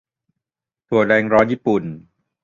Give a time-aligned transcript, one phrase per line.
[0.87, 1.83] -ถั่วแดงร้อนญี่ปุ่น